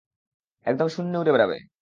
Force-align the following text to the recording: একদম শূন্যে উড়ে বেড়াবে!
একদম 0.65 0.87
শূন্যে 0.89 1.19
উড়ে 1.19 1.31
বেড়াবে! 1.33 1.57